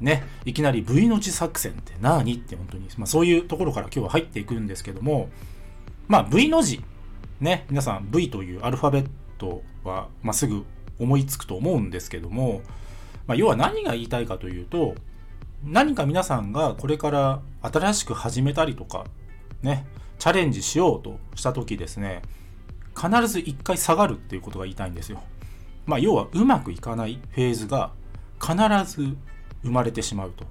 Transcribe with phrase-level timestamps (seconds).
[0.00, 5.28] ね、いきなり V の字作戦って何って本当に、まあ、そういうところから今日は入っていくんですけども、
[6.08, 6.82] まあ V の字、
[7.40, 9.06] ね、皆さん V というアルファベッ
[9.38, 10.64] トは、まあ、すぐ
[10.98, 12.62] 思いつくと思うんですけども、
[13.26, 14.94] まあ、要は何が言いたいかというと、
[15.64, 19.06] 何か皆さんがこれから新しく始めたりとか、
[19.62, 19.86] ね、
[20.18, 22.22] チャレンジしようとした時ですね、
[22.94, 25.22] 必ず一回下がるっていうことが言いたいんですよ。
[25.86, 27.92] まあ要はうまくいかないフェーズが
[28.40, 28.54] 必
[28.90, 29.16] ず
[29.64, 30.44] 生まれてしまうと。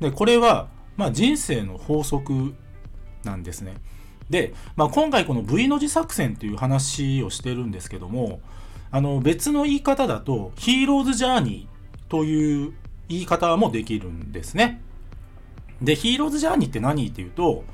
[0.00, 2.54] で、これは、まあ人生の法則
[3.24, 3.74] なんですね。
[4.30, 8.40] で、まあ今回この V の字作戦という話をしてるんですけども、
[8.90, 12.72] あの別の言い方だとヒーローズジャーニーという
[13.08, 14.80] 言い方もできるんですね。
[15.82, 17.64] で、ヒーローズジャーニーって何っていうと、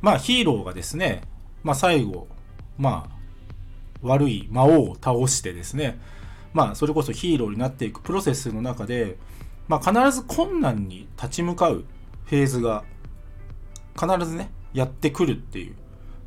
[0.00, 1.22] まあヒーローがですね、
[1.62, 2.28] まあ最後、
[2.78, 3.14] まあ
[4.02, 5.98] 悪い魔王を倒してですね、
[6.52, 9.16] まあそれこそヒーローになっていくプロセスの中で、
[9.68, 11.84] まあ必ず困難に立ち向かう
[12.26, 12.84] フェーズが
[13.98, 15.74] 必ずね、やってくるっていう。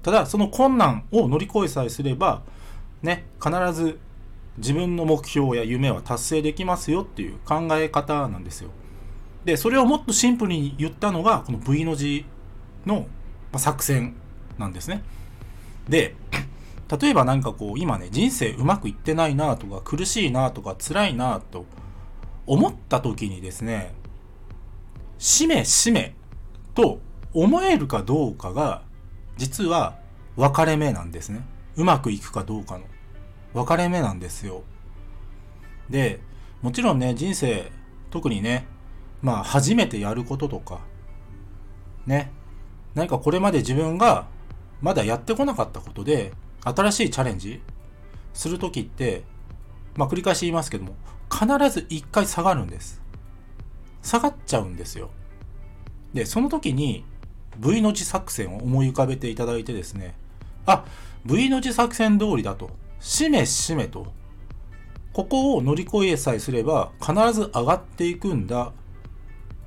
[0.04, 2.42] ただその困難を乗り越えさえすれば、
[3.02, 4.00] ね、必ず
[4.58, 8.72] 自分の目標や夢は達成できますよっていう考え方なんですよ。
[9.46, 12.26] で、それをもっとシンプルに言ったのが、この V の字
[12.86, 13.08] の
[13.56, 14.16] 作戦
[14.58, 15.04] なんですね。
[15.88, 16.16] で、
[17.00, 21.66] 例えばなんかこう、今ね、人生うまくいってないなとか、苦しいなとか、辛いなとか
[22.48, 23.94] 思った時にですね、
[25.20, 26.16] しめしめ
[26.74, 27.00] と
[27.34, 28.82] 思えるかどうかが、
[29.36, 30.00] 実は
[30.36, 31.46] 分かれ目なんですね。
[31.76, 32.86] うまくいくかどうかの
[33.54, 34.64] 分かれ目なんですよ。
[35.90, 36.20] で、
[36.62, 37.72] もちろんね、人生、
[38.10, 38.66] 特にね、
[39.22, 40.80] まあ、初めてやることとか、
[42.06, 42.32] ね、
[42.96, 44.28] 何かこれまで自分が
[44.82, 46.34] まだやってこなかったことで、
[46.64, 47.62] 新しいチャレンジ
[48.34, 49.24] するときって、
[49.96, 50.96] まあ繰り返し言いますけども、
[51.32, 53.02] 必ず一回下がるんです。
[54.02, 55.10] 下がっちゃうんですよ。
[56.14, 57.06] で、その時に
[57.58, 60.16] V の字作戦を思い浮かべていただいてですね、
[60.66, 60.86] あ、
[61.26, 64.08] V の字作戦通りだと、しめしめと、
[65.14, 68.72] ここを乗り越えさえすれば必ず上がっていくんだ。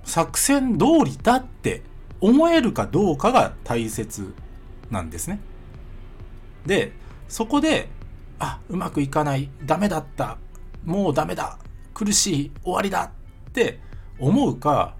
[0.04, 1.82] 作戦通りだって
[2.20, 4.34] 思えるかどうかが大切
[4.90, 5.40] なんですね。
[6.66, 6.92] で、
[7.28, 7.88] そこで、
[8.38, 10.38] あ、うまくいかない、ダメだった、
[10.84, 11.58] もうダメだ、
[11.94, 13.12] 苦しい、終わりだ
[13.48, 13.80] って
[14.18, 14.94] 思うか、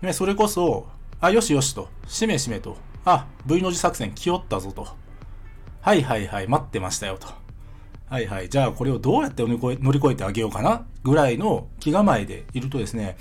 [0.00, 0.88] ね、それこそ、
[1.20, 4.86] あ、よしよしと、しめしめと、あ、V の字作戦来よったぞと。
[5.80, 7.28] はいはいはい、待ってましたよと。
[8.08, 10.84] はいはい、じゃあこれをどうやって乗り越え乗り越えてあげようかな？
[11.02, 13.16] ぐらいの気構えでいるとですね、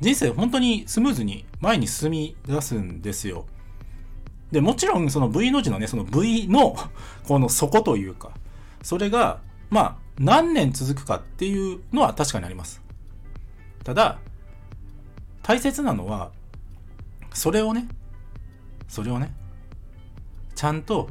[0.00, 3.46] 人生本当にスムーズに前に進み出すんですよ。
[4.52, 6.76] で、もちろんその V の字のね、その V の
[7.26, 8.32] この底というか、
[8.82, 12.82] それが、まあ、何年続くかっていうのは確かにあります。
[13.82, 14.18] ただ、
[15.42, 16.30] 大切なのは、
[17.32, 17.88] それをね、
[18.88, 19.34] それをね、
[20.54, 21.10] ちゃんと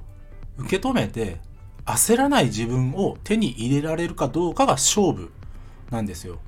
[0.57, 1.39] 受け止めて、
[1.85, 5.31] 焦らない自分を手に入れられるかどうかが勝負
[5.91, 6.39] なんですよ。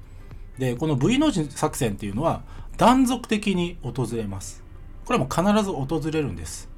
[0.58, 2.44] で、この V の字作戦っていうのは
[2.78, 4.64] 断続的に訪れます。
[5.06, 6.70] これも必ず訪れるんです。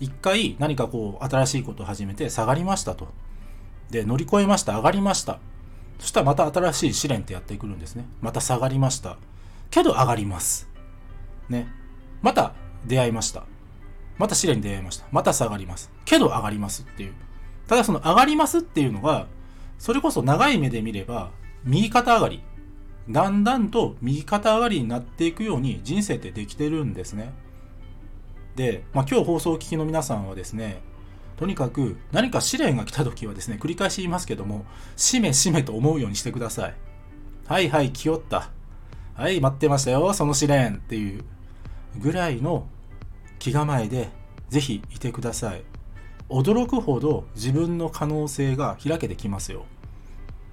[0.00, 3.08] 一回何かこう新しいことを始めて下がりましたと。
[3.90, 5.38] で、乗り越えました、上がりました。
[5.98, 8.06] そしたらまた新しい試練ってやってくるんですね。
[8.20, 9.16] また下がりました。
[9.70, 10.68] けど上がります。
[11.48, 11.68] ね。
[12.22, 12.54] また
[12.86, 13.44] 出会いました。
[14.16, 15.06] また試練に出会いました。
[15.10, 15.90] また下がります。
[16.04, 17.14] けど上がりますっていう。
[17.66, 19.26] ただその上がりますっていうのが、
[19.78, 21.30] それこそ長い目で見れば、
[21.64, 22.42] 右肩上がり。
[23.10, 27.32] だんだんと右肩上がりになっていくように人生ってできてるんですね。
[28.54, 30.82] で、まあ、今日放送を聞きの皆さんはですね、
[31.38, 34.64] とにかく何か試練が来た時はですね、繰り返し言いますけども、
[34.96, 36.74] しめしめと思うようにしてください。
[37.46, 38.50] はいはい、来よった。
[39.14, 41.24] はい、待ってましたよ、その試練っていう
[41.96, 42.66] ぐらいの
[43.38, 44.08] 気構えで
[44.48, 45.62] ぜひいてください。
[46.28, 49.64] 驚くほど自分の可能性が開けてきますよ。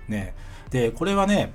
[0.08, 0.36] ね。
[0.70, 1.52] で、これはね、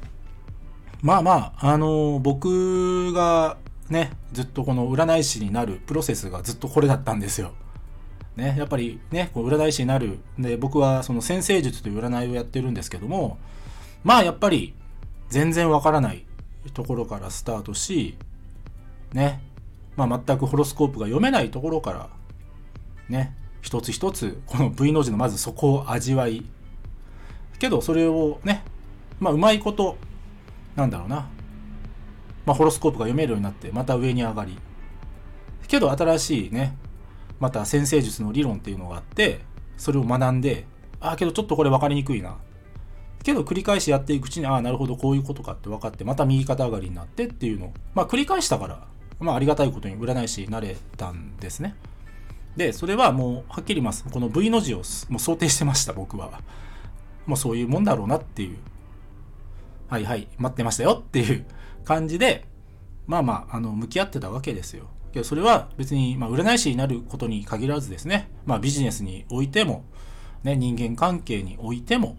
[1.03, 7.53] まあまあ、あの僕がね、ずっとこの占い師になるプロセスがずっとこれだったんですよ。
[8.41, 10.19] ね、やっぱりね、こう占い師になる。
[10.39, 13.39] で、僕はその先生術という占いをやってるんですけども、
[14.03, 14.75] まあやっぱり
[15.29, 16.25] 全然わからない
[16.73, 18.17] ところからスタートし、
[19.13, 19.43] ね、
[19.97, 22.09] まあ、全くホロスコープが読めないところから、
[23.09, 26.45] ね、一つ一つこの V の字のまずそこを味わい、
[27.59, 28.65] けどそれをね、
[29.19, 29.99] まあ、うまいこと、
[30.77, 31.29] なんだろうな、
[32.47, 34.59] まあ、ホロスコープが読めるようになって、また上に上がり、
[35.69, 36.77] けど新しいね、
[37.41, 39.41] また先生術の理論っていうのがあって、
[39.77, 40.67] それを学んで、
[41.01, 42.37] ああ、けどちょっとこれ分かりにくいな。
[43.23, 48.87] けど繰り返しやっていくうちに、ああ、なるほど、こういうことかって分かって、また右肩上がりになってっていうのを、まあ繰り返したから、
[49.19, 51.75] まあありがたいことに占い師になれたんですね。
[52.57, 54.05] で、それはもうはっきり言います。
[54.05, 56.41] この V の字をもう想定してました、僕は。
[57.27, 58.59] もうそういうもんだろうなっていう。
[59.89, 61.47] はいはい、待ってましたよっていう
[61.85, 62.47] 感じで、
[63.07, 64.87] まあまあ、あの、向き合ってたわけですよ。
[65.13, 69.85] けどそれは別に、まあ、占い師になることに限らずですね、まあ、ビジネスにおいても、
[70.43, 72.17] ね、人間関係においても、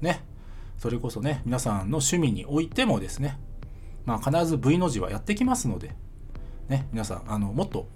[0.00, 0.24] ね、
[0.78, 3.38] それこそね、皆さんの趣味においてもですね、
[4.04, 5.94] まあ、必ず V の字はやってきますので、
[6.68, 7.88] ね、皆さん、あの、もっと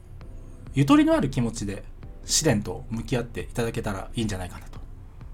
[0.75, 1.85] ゆとりのある気持ちで
[2.25, 4.81] 試練と向き合っていただけたらいいんじゃないかなと、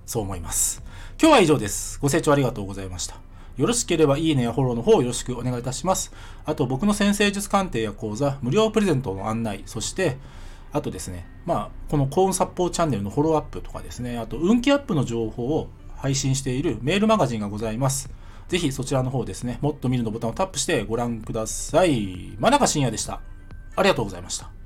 [0.04, 0.82] そう思います。
[1.20, 1.99] 今日は以上です。
[2.00, 3.27] ご清聴ありがとうございました。
[3.58, 6.12] よろしければいいねやフォローの方よろしくお願いいたします。
[6.46, 10.16] あと僕の先生術鑑定や講座、無料プレゼントの案内、そして、
[10.70, 18.10] あとですね、まあ、この幸運殺法チャンネルのフォローアップとかですね、あと運気アップの情報を配信しているメールマガジンがございます。
[18.46, 22.37] ぜひそちらの方ですね、もっと見るのボタンをタップしてご覧ください。
[22.38, 23.20] 真中深也でした。
[23.75, 24.57] ありがとうございました。